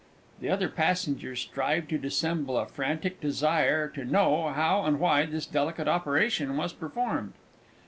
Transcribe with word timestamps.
[_The 0.41 0.49
other 0.51 0.67
passengers 0.67 1.41
strive 1.41 1.87
to 1.89 1.99
dissemble 1.99 2.57
a 2.57 2.65
frantic 2.65 3.21
desire 3.21 3.87
to 3.89 4.03
know 4.03 4.49
how 4.49 4.83
and 4.83 4.99
why 4.99 5.27
this 5.27 5.45
delicate 5.45 5.87
operation 5.87 6.57
was 6.57 6.73
performed. 6.73 7.33